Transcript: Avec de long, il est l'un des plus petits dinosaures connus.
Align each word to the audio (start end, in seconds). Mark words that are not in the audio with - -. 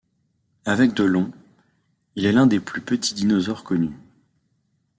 Avec 0.65 0.95
de 0.95 1.03
long, 1.03 1.31
il 2.15 2.25
est 2.25 2.31
l'un 2.31 2.47
des 2.47 2.59
plus 2.59 2.81
petits 2.81 3.13
dinosaures 3.13 3.63
connus. 3.63 3.93